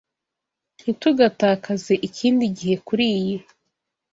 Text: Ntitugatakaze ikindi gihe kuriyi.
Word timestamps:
Ntitugatakaze 0.77 1.93
ikindi 2.07 2.43
gihe 2.57 2.75
kuriyi. 2.87 3.35